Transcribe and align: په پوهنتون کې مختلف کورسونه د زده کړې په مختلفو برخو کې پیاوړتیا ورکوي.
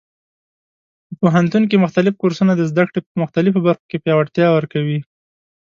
په 1.09 1.13
پوهنتون 1.21 1.63
کې 1.69 1.83
مختلف 1.83 2.13
کورسونه 2.21 2.53
د 2.55 2.61
زده 2.71 2.83
کړې 2.89 2.99
په 3.07 3.13
مختلفو 3.21 3.59
برخو 3.67 3.83
کې 3.89 4.01
پیاوړتیا 4.03 4.47
ورکوي. 4.53 4.99